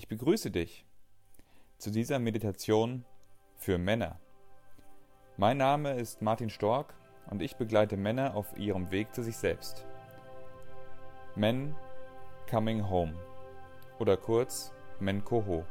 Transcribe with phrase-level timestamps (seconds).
[0.00, 0.86] Ich begrüße dich
[1.76, 3.04] zu dieser Meditation
[3.56, 4.18] für Männer.
[5.36, 6.94] Mein Name ist Martin Stork
[7.28, 9.84] und ich begleite Männer auf ihrem Weg zu sich selbst.
[11.36, 11.74] Men
[12.48, 13.12] Coming Home
[13.98, 15.66] oder kurz Men Koho.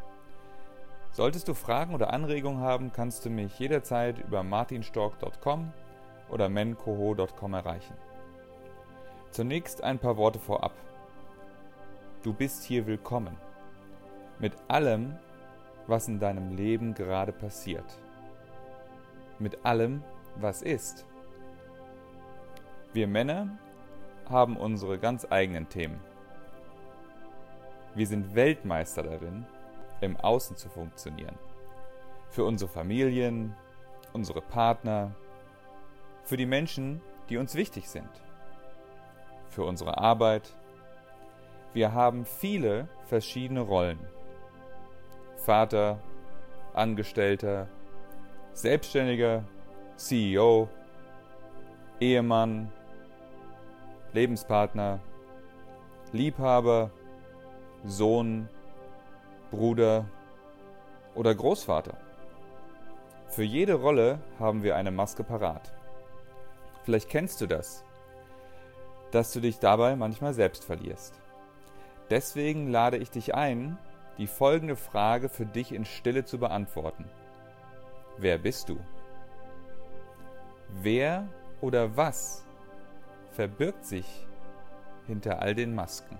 [1.11, 5.73] Solltest du Fragen oder Anregungen haben, kannst du mich jederzeit über martinstork.com
[6.29, 7.95] oder menkoho.com erreichen.
[9.31, 10.73] Zunächst ein paar Worte vorab.
[12.21, 13.35] Du bist hier willkommen.
[14.39, 15.17] Mit allem,
[15.87, 17.99] was in deinem Leben gerade passiert.
[19.37, 20.03] Mit allem,
[20.35, 21.05] was ist.
[22.93, 23.57] Wir Männer
[24.29, 25.99] haben unsere ganz eigenen Themen.
[27.95, 29.45] Wir sind Weltmeister darin,
[30.01, 31.37] im Außen zu funktionieren.
[32.29, 33.55] Für unsere Familien,
[34.13, 35.15] unsere Partner,
[36.23, 38.09] für die Menschen, die uns wichtig sind
[39.49, 40.55] für unsere Arbeit.
[41.73, 43.99] Wir haben viele verschiedene Rollen.
[45.45, 45.99] Vater,
[46.73, 47.67] Angestellter,
[48.53, 49.43] Selbstständiger,
[49.95, 50.69] CEO,
[51.99, 52.71] Ehemann,
[54.13, 54.99] Lebenspartner,
[56.11, 56.91] Liebhaber,
[57.85, 58.49] Sohn,
[59.51, 60.05] Bruder
[61.15, 61.97] oder Großvater.
[63.27, 65.71] Für jede Rolle haben wir eine Maske parat.
[66.83, 67.83] Vielleicht kennst du das
[69.11, 71.19] dass du dich dabei manchmal selbst verlierst.
[72.09, 73.77] Deswegen lade ich dich ein,
[74.19, 77.05] die folgende Frage für dich in Stille zu beantworten.
[78.17, 78.77] Wer bist du?
[80.81, 81.27] Wer
[81.61, 82.45] oder was
[83.31, 84.27] verbirgt sich
[85.07, 86.19] hinter all den Masken?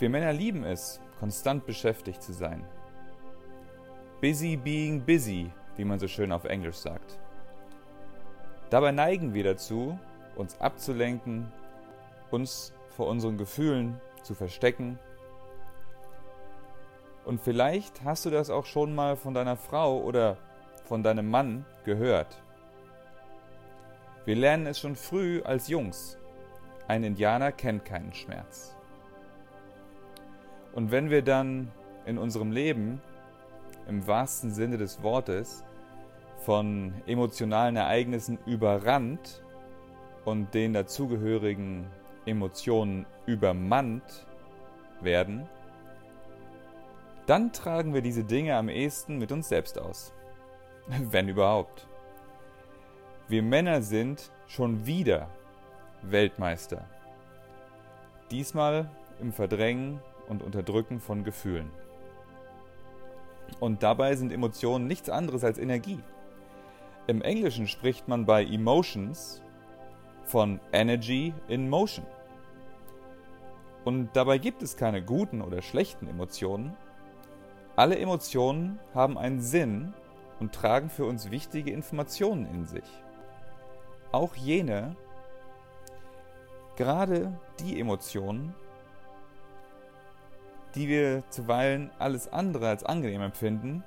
[0.00, 2.64] Wir Männer lieben es, konstant beschäftigt zu sein.
[4.20, 7.20] Busy being busy, wie man so schön auf Englisch sagt.
[8.68, 9.96] Dabei neigen wir dazu,
[10.34, 11.52] uns abzulenken,
[12.32, 14.98] uns vor unseren Gefühlen zu verstecken.
[17.24, 20.36] Und vielleicht hast du das auch schon mal von deiner Frau oder
[20.84, 22.40] von deinem Mann gehört.
[24.24, 26.18] Wir lernen es schon früh als Jungs.
[26.86, 28.76] Ein Indianer kennt keinen Schmerz.
[30.72, 31.70] Und wenn wir dann
[32.04, 33.00] in unserem Leben
[33.88, 35.64] im wahrsten Sinne des Wortes
[36.44, 39.42] von emotionalen Ereignissen überrannt
[40.24, 41.86] und den dazugehörigen
[42.26, 44.26] Emotionen übermannt
[45.02, 45.48] werden,
[47.26, 50.12] dann tragen wir diese Dinge am ehesten mit uns selbst aus.
[50.86, 51.86] Wenn überhaupt.
[53.28, 55.28] Wir Männer sind schon wieder
[56.02, 56.86] Weltmeister.
[58.30, 58.88] Diesmal
[59.20, 61.70] im Verdrängen und Unterdrücken von Gefühlen.
[63.60, 66.00] Und dabei sind Emotionen nichts anderes als Energie.
[67.06, 69.42] Im Englischen spricht man bei Emotions
[70.24, 72.06] von Energy in Motion.
[73.88, 76.76] Und dabei gibt es keine guten oder schlechten Emotionen.
[77.74, 79.94] Alle Emotionen haben einen Sinn
[80.40, 82.84] und tragen für uns wichtige Informationen in sich.
[84.12, 84.94] Auch jene,
[86.76, 88.54] gerade die Emotionen,
[90.74, 93.82] die wir zuweilen alles andere als angenehm empfinden,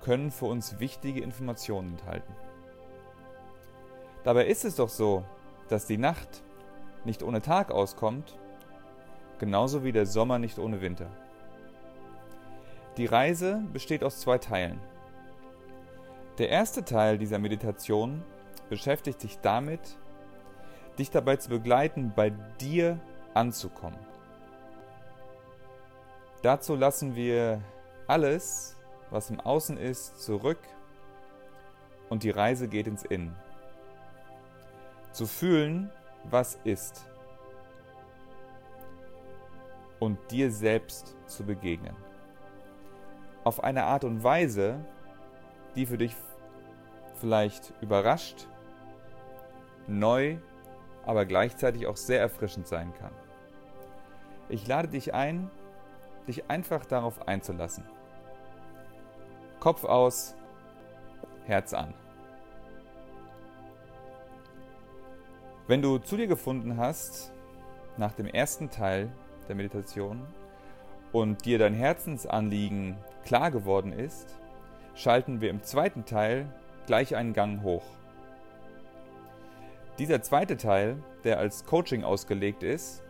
[0.00, 2.34] können für uns wichtige Informationen enthalten.
[4.24, 5.22] Dabei ist es doch so,
[5.68, 6.42] dass die Nacht
[7.04, 8.38] nicht ohne Tag auskommt,
[9.42, 11.08] genauso wie der Sommer nicht ohne Winter.
[12.96, 14.78] Die Reise besteht aus zwei Teilen.
[16.38, 18.22] Der erste Teil dieser Meditation
[18.68, 19.98] beschäftigt sich damit,
[20.96, 23.00] dich dabei zu begleiten, bei dir
[23.34, 23.98] anzukommen.
[26.42, 27.60] Dazu lassen wir
[28.06, 28.76] alles,
[29.10, 30.60] was im Außen ist, zurück
[32.10, 33.34] und die Reise geht ins Innen.
[35.10, 35.90] Zu fühlen,
[36.30, 37.06] was ist
[40.02, 41.94] und dir selbst zu begegnen.
[43.44, 44.84] Auf eine Art und Weise,
[45.76, 46.16] die für dich
[47.20, 48.48] vielleicht überrascht,
[49.86, 50.38] neu,
[51.06, 53.12] aber gleichzeitig auch sehr erfrischend sein kann.
[54.48, 55.48] Ich lade dich ein,
[56.26, 57.84] dich einfach darauf einzulassen.
[59.60, 60.34] Kopf aus,
[61.44, 61.94] Herz an.
[65.68, 67.32] Wenn du zu dir gefunden hast,
[67.96, 69.12] nach dem ersten Teil
[69.48, 70.26] der Meditation,
[71.12, 74.34] und dir dein Herzensanliegen klar geworden ist,
[74.94, 76.46] schalten wir im zweiten Teil
[76.86, 77.84] gleich einen Gang hoch.
[79.98, 83.02] Dieser zweite Teil, der als Coaching ausgelegt ist,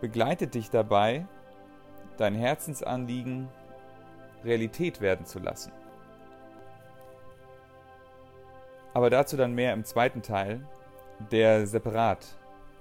[0.00, 1.26] begleitet dich dabei,
[2.18, 3.48] dein Herzensanliegen
[4.44, 5.72] Realität werden zu lassen.
[8.92, 10.66] Aber dazu dann mehr im zweiten Teil,
[11.30, 12.26] der separat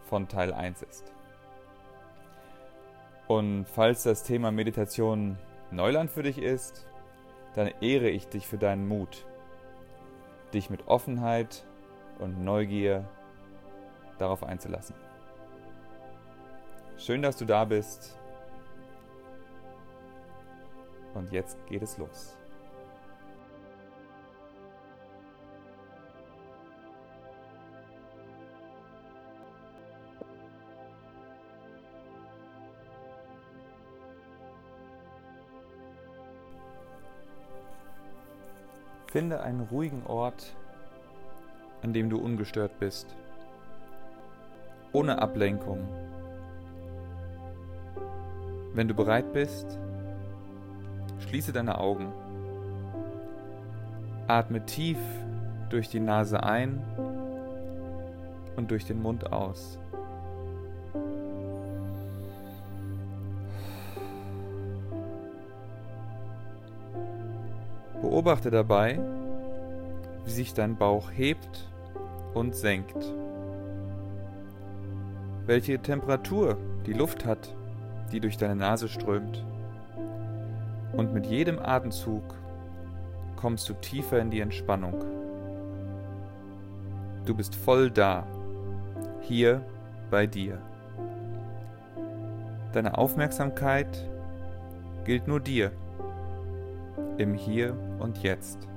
[0.09, 1.13] von Teil 1 ist.
[3.29, 5.37] Und falls das Thema Meditation
[5.69, 6.87] Neuland für dich ist,
[7.53, 9.27] dann ehre ich dich für deinen Mut,
[10.51, 11.63] dich mit Offenheit
[12.17, 13.07] und Neugier
[14.17, 14.95] darauf einzulassen.
[16.97, 18.17] Schön, dass du da bist.
[21.13, 22.38] Und jetzt geht es los.
[39.11, 40.55] Finde einen ruhigen Ort,
[41.81, 43.07] an dem du ungestört bist,
[44.93, 45.79] ohne Ablenkung.
[48.75, 49.79] Wenn du bereit bist,
[51.27, 52.13] schließe deine Augen.
[54.27, 54.99] Atme tief
[55.71, 56.79] durch die Nase ein
[58.57, 59.79] und durch den Mund aus.
[68.09, 68.97] Beobachte dabei,
[70.25, 71.69] wie sich dein Bauch hebt
[72.33, 72.97] und senkt.
[75.45, 76.57] Welche Temperatur
[76.87, 77.53] die Luft hat,
[78.11, 79.45] die durch deine Nase strömt.
[80.91, 82.23] Und mit jedem Atemzug
[83.35, 85.03] kommst du tiefer in die Entspannung.
[87.25, 88.25] Du bist voll da,
[89.21, 89.61] hier
[90.09, 90.57] bei dir.
[92.73, 94.03] Deine Aufmerksamkeit
[95.05, 95.71] gilt nur dir
[97.19, 98.67] im Hier und Jetzt.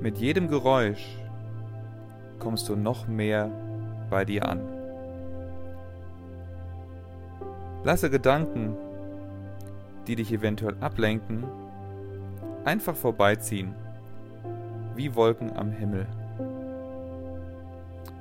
[0.00, 1.16] Mit jedem Geräusch
[2.40, 3.50] kommst du noch mehr
[4.10, 4.60] bei dir an.
[7.84, 8.76] Lasse Gedanken,
[10.08, 11.44] die dich eventuell ablenken,
[12.64, 13.72] einfach vorbeiziehen,
[14.96, 16.06] wie Wolken am Himmel.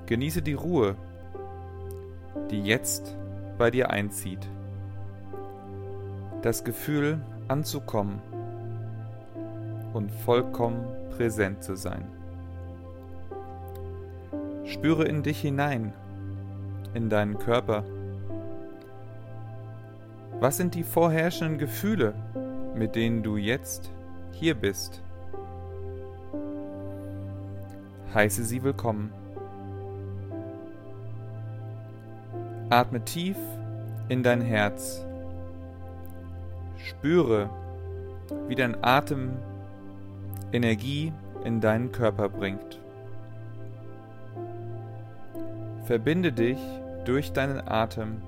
[0.05, 0.95] Genieße die Ruhe,
[2.51, 3.17] die jetzt
[3.57, 4.47] bei dir einzieht.
[6.43, 8.21] Das Gefühl anzukommen
[9.95, 12.03] und vollkommen präsent zu sein.
[14.65, 15.93] Spüre in dich hinein,
[16.93, 17.85] in deinen Körper.
[20.41, 22.13] Was sind die vorherrschenden Gefühle,
[22.75, 23.89] mit denen du jetzt
[24.33, 25.01] hier bist?
[28.13, 29.13] Heiße sie willkommen.
[32.69, 33.37] Atme tief
[34.09, 35.05] in dein Herz.
[36.77, 37.49] Spüre,
[38.49, 39.37] wie dein Atem
[40.51, 41.11] Energie
[41.43, 42.79] in deinen Körper bringt.
[45.85, 46.59] Verbinde dich
[47.05, 48.21] durch deinen Atem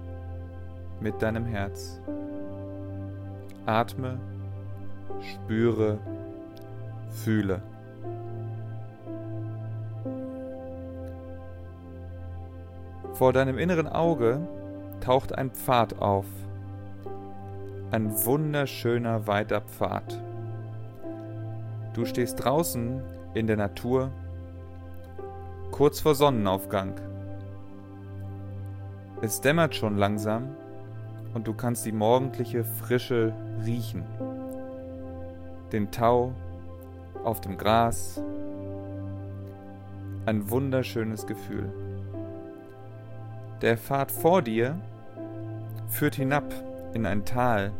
[0.99, 1.99] mit deinem Herz.
[3.65, 4.19] Atme,
[5.21, 5.97] spüre,
[7.09, 7.61] fühle.
[13.13, 14.39] Vor deinem inneren Auge
[15.01, 16.27] taucht ein Pfad auf.
[17.89, 20.21] Ein wunderschöner weiter Pfad.
[21.97, 23.01] Du stehst draußen
[23.33, 24.11] in der Natur,
[25.71, 26.93] kurz vor Sonnenaufgang.
[29.23, 30.49] Es dämmert schon langsam
[31.33, 33.33] und du kannst die morgendliche Frische
[33.65, 34.03] riechen.
[35.71, 36.33] Den Tau
[37.23, 38.21] auf dem Gras.
[40.27, 41.73] Ein wunderschönes Gefühl.
[43.63, 44.79] Der Pfad vor dir
[45.87, 46.43] führt hinab
[46.93, 47.71] in ein Tal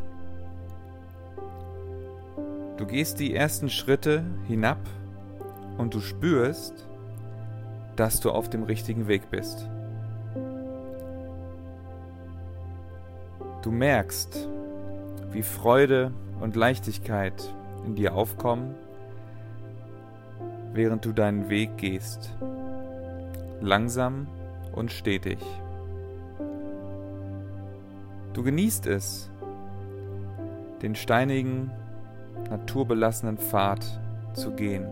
[2.78, 4.78] Du gehst die ersten Schritte hinab
[5.80, 6.88] und du spürst,
[7.96, 9.68] dass du auf dem richtigen Weg bist.
[13.64, 14.48] Du merkst,
[15.32, 17.52] wie Freude und Leichtigkeit
[17.86, 18.76] in dir aufkommen,
[20.74, 22.36] während du deinen Weg gehst,
[23.60, 24.28] langsam
[24.74, 25.40] und stetig.
[28.34, 29.32] Du genießt es,
[30.84, 31.72] den steinigen
[32.50, 33.86] naturbelassenen Pfad
[34.34, 34.86] zu gehen.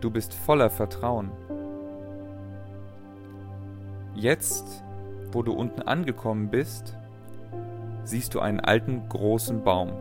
[0.00, 1.30] Du bist voller Vertrauen.
[4.14, 4.82] Jetzt,
[5.32, 6.96] wo du unten angekommen bist,
[8.04, 9.92] siehst du einen alten großen Baum.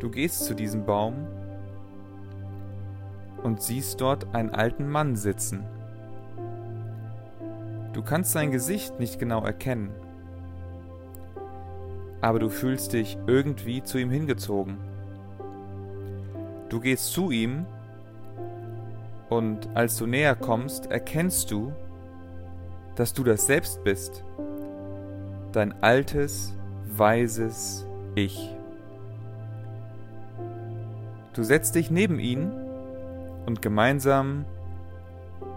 [0.00, 1.14] Du gehst zu diesem Baum
[3.42, 5.64] und siehst dort einen alten Mann sitzen.
[7.94, 9.90] Du kannst sein Gesicht nicht genau erkennen
[12.26, 14.78] aber du fühlst dich irgendwie zu ihm hingezogen.
[16.68, 17.66] Du gehst zu ihm
[19.28, 21.72] und als du näher kommst, erkennst du,
[22.96, 24.24] dass du das selbst bist,
[25.52, 26.52] dein altes,
[26.96, 28.50] weises Ich.
[31.32, 32.50] Du setzt dich neben ihn
[33.46, 34.46] und gemeinsam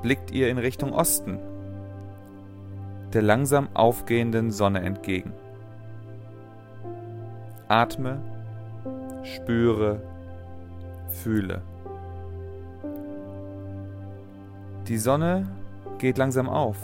[0.03, 1.39] blickt ihr in Richtung Osten.
[3.13, 5.33] der langsam aufgehenden Sonne entgegen.
[7.71, 8.17] Atme,
[9.21, 10.01] spüre,
[11.07, 11.61] fühle.
[14.87, 15.45] Die Sonne
[15.99, 16.77] geht langsam auf.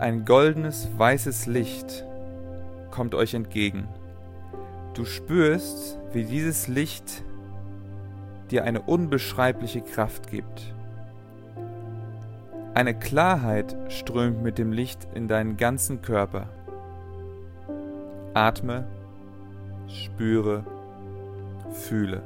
[0.00, 2.04] Ein goldenes, weißes Licht
[2.90, 3.86] kommt euch entgegen.
[4.94, 7.22] Du spürst, wie dieses Licht
[8.50, 10.74] dir eine unbeschreibliche Kraft gibt.
[12.74, 16.48] Eine Klarheit strömt mit dem Licht in deinen ganzen Körper.
[18.34, 18.86] Atme,
[19.88, 20.64] spüre,
[21.70, 22.22] fühle.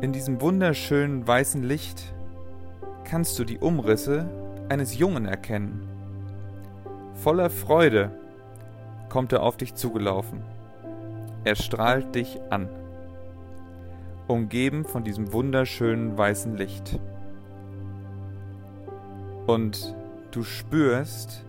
[0.00, 2.12] In diesem wunderschönen weißen Licht
[3.04, 4.28] kannst du die Umrisse
[4.68, 5.88] eines Jungen erkennen.
[7.14, 8.10] Voller Freude
[9.08, 10.42] kommt er auf dich zugelaufen.
[11.44, 12.68] Er strahlt dich an,
[14.26, 16.98] umgeben von diesem wunderschönen weißen Licht.
[19.46, 19.94] Und
[20.32, 21.44] du spürst,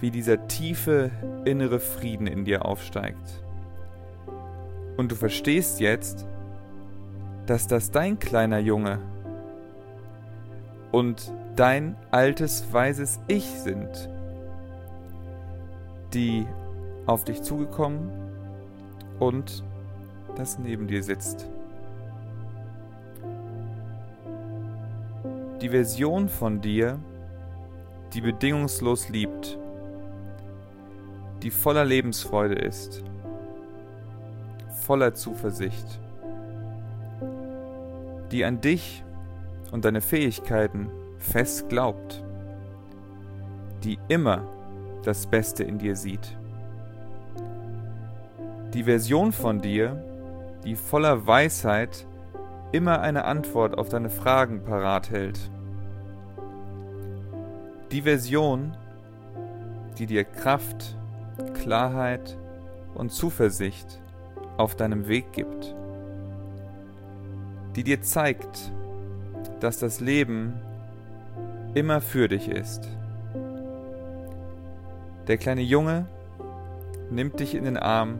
[0.00, 1.10] wie dieser tiefe
[1.44, 3.44] innere Frieden in dir aufsteigt.
[4.96, 6.26] Und du verstehst jetzt,
[7.46, 8.98] dass das dein kleiner Junge
[10.92, 14.08] und dein altes weises Ich sind,
[16.12, 16.46] die
[17.06, 18.10] auf dich zugekommen
[19.18, 19.64] und
[20.36, 21.48] das neben dir sitzt.
[25.60, 26.98] Die Version von dir,
[28.14, 29.58] die bedingungslos liebt,
[31.42, 33.02] die voller Lebensfreude ist,
[34.82, 36.00] voller Zuversicht,
[38.30, 39.02] die an dich
[39.72, 42.22] und deine Fähigkeiten fest glaubt,
[43.84, 44.44] die immer
[45.02, 46.36] das Beste in dir sieht.
[48.74, 50.04] Die Version von dir,
[50.64, 52.06] die voller Weisheit
[52.72, 55.50] immer eine Antwort auf deine Fragen parat hält.
[57.90, 58.76] Die Version,
[59.98, 60.96] die dir Kraft,
[61.54, 62.36] Klarheit
[62.94, 64.00] und Zuversicht
[64.56, 65.74] auf deinem Weg gibt.
[67.76, 68.72] Die dir zeigt,
[69.60, 70.60] dass das Leben
[71.74, 72.88] immer für dich ist.
[75.28, 76.06] Der kleine Junge
[77.10, 78.18] nimmt dich in den Arm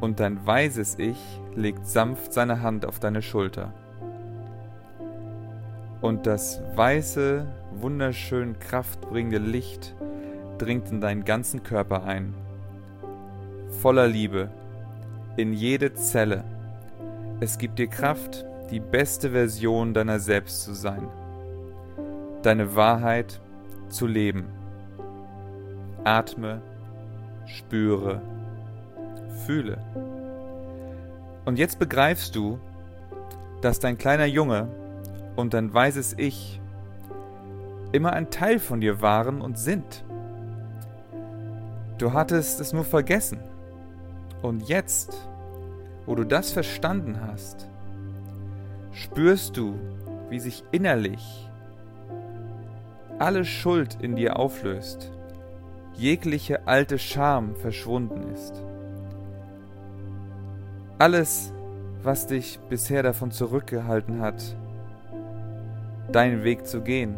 [0.00, 1.18] und dein weises Ich
[1.54, 3.72] legt sanft seine Hand auf deine Schulter.
[6.00, 9.94] Und das weiße, wunderschön kraftbringende Licht
[10.62, 12.34] dringt in deinen ganzen Körper ein.
[13.80, 14.48] Voller Liebe,
[15.36, 16.44] in jede Zelle.
[17.40, 21.08] Es gibt dir Kraft, die beste Version deiner selbst zu sein,
[22.42, 23.40] deine Wahrheit
[23.88, 24.44] zu leben.
[26.04, 26.62] Atme,
[27.46, 28.22] spüre,
[29.44, 29.78] fühle.
[31.44, 32.60] Und jetzt begreifst du,
[33.62, 34.68] dass dein kleiner Junge
[35.34, 36.60] und dein weises Ich
[37.90, 40.04] immer ein Teil von dir waren und sind.
[41.98, 43.38] Du hattest es nur vergessen.
[44.42, 45.28] Und jetzt,
[46.06, 47.68] wo du das verstanden hast,
[48.92, 49.74] spürst du,
[50.28, 51.48] wie sich innerlich
[53.18, 55.12] alle Schuld in dir auflöst,
[55.94, 58.62] jegliche alte Scham verschwunden ist.
[60.98, 61.52] Alles,
[62.02, 64.42] was dich bisher davon zurückgehalten hat,
[66.10, 67.16] deinen Weg zu gehen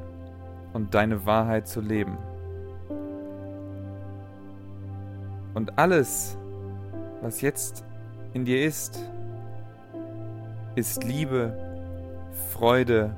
[0.74, 2.18] und deine Wahrheit zu leben.
[5.54, 6.36] Und alles,
[7.22, 7.84] was jetzt
[8.32, 8.98] in dir ist,
[10.74, 11.56] ist Liebe,
[12.52, 13.14] Freude,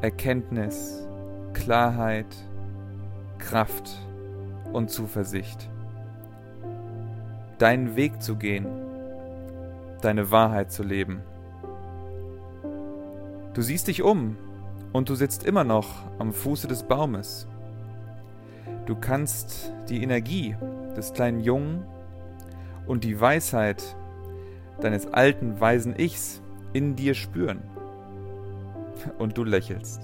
[0.00, 1.06] Erkenntnis,
[1.52, 2.26] Klarheit,
[3.38, 3.98] Kraft
[4.72, 5.68] und Zuversicht.
[7.58, 8.66] Deinen Weg zu gehen,
[10.02, 11.22] deine Wahrheit zu leben.
[13.54, 14.36] Du siehst dich um
[14.92, 17.48] und du sitzt immer noch am Fuße des Baumes.
[18.84, 20.54] Du kannst die Energie
[20.96, 21.84] des kleinen Jungen
[22.86, 23.96] und die Weisheit
[24.80, 27.62] deines alten, weisen Ichs in dir spüren.
[29.18, 30.00] Und du lächelst.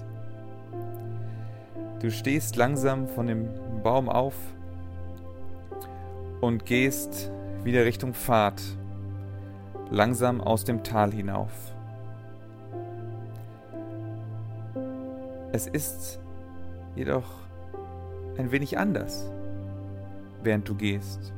[1.99, 3.47] Du stehst langsam von dem
[3.81, 4.35] Baum auf
[6.41, 7.31] und gehst
[7.63, 8.61] wieder Richtung Pfad,
[9.89, 11.51] langsam aus dem Tal hinauf.
[15.53, 16.19] Es ist
[16.95, 17.23] jedoch
[18.37, 19.29] ein wenig anders,
[20.43, 21.33] während du gehst.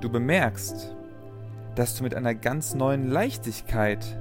[0.00, 0.94] Du bemerkst,
[1.74, 4.18] dass du mit einer ganz neuen Leichtigkeit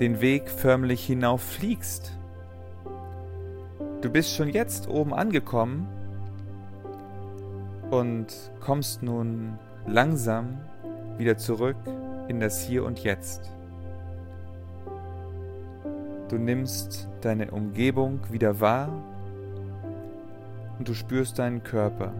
[0.00, 2.18] den Weg förmlich hinauffliegst.
[4.00, 5.86] Du bist schon jetzt oben angekommen
[7.90, 8.26] und
[8.60, 10.58] kommst nun langsam
[11.18, 11.76] wieder zurück
[12.28, 13.52] in das Hier und Jetzt.
[16.28, 18.88] Du nimmst deine Umgebung wieder wahr
[20.78, 22.12] und du spürst deinen Körper.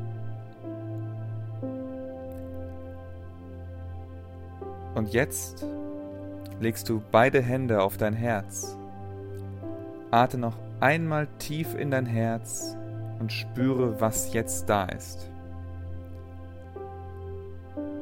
[4.94, 5.64] Und jetzt
[6.61, 8.76] legst du beide Hände auf dein Herz.
[10.11, 12.76] Atme noch einmal tief in dein Herz
[13.18, 15.30] und spüre, was jetzt da ist.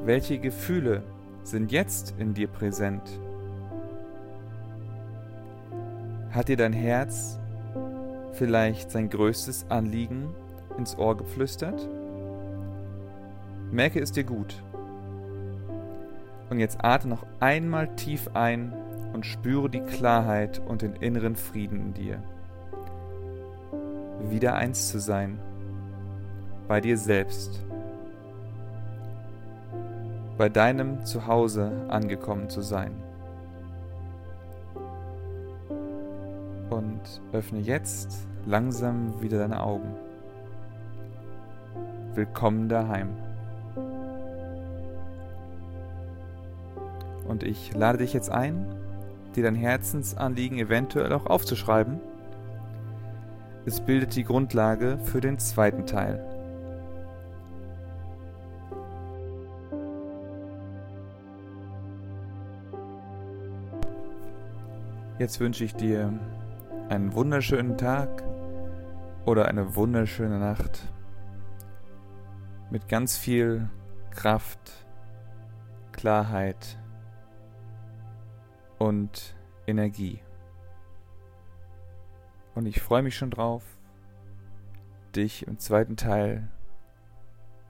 [0.05, 1.03] Welche Gefühle
[1.45, 3.03] sind jetzt in dir präsent?
[6.31, 7.39] Hat dir dein Herz
[8.33, 10.35] vielleicht sein größtes Anliegen
[10.79, 11.87] ins Ohr geflüstert?
[13.71, 14.63] Merke es dir gut.
[16.51, 18.73] Und jetzt atme noch einmal tief ein
[19.13, 22.23] und spüre die Klarheit und den inneren Frieden in dir.
[24.29, 25.39] Wieder eins zu sein,
[26.67, 27.65] bei dir selbst,
[30.37, 32.93] bei deinem Zuhause angekommen zu sein.
[36.69, 37.01] Und
[37.33, 39.95] öffne jetzt langsam wieder deine Augen.
[42.15, 43.30] Willkommen daheim.
[47.27, 48.67] Und ich lade dich jetzt ein,
[49.37, 52.01] dir dein Herzensanliegen eventuell auch aufzuschreiben.
[53.67, 56.25] Es bildet die Grundlage für den zweiten Teil.
[65.19, 66.19] Jetzt wünsche ich dir
[66.89, 68.25] einen wunderschönen Tag
[69.27, 70.89] oder eine wunderschöne Nacht
[72.71, 73.69] mit ganz viel
[74.11, 74.59] Kraft,
[75.93, 76.80] Klarheit
[78.81, 80.21] und Energie.
[82.55, 83.63] Und ich freue mich schon drauf,
[85.15, 86.51] dich im zweiten Teil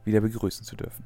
[0.04, 1.04] wieder begrüßen zu dürfen.